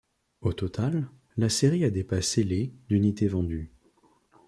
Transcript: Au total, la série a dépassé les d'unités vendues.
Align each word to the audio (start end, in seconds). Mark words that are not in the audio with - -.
Au 0.41 0.51
total, 0.51 1.11
la 1.37 1.47
série 1.47 1.83
a 1.85 1.91
dépassé 1.91 2.41
les 2.43 2.73
d'unités 2.89 3.27
vendues. 3.27 3.71